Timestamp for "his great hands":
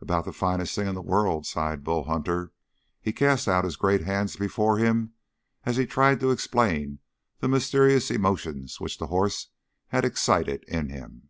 3.64-4.36